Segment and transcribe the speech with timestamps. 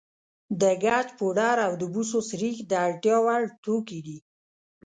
[0.61, 4.17] د ګچ پوډر او د بوسو سريښ د اړتیا وړ توکي دي.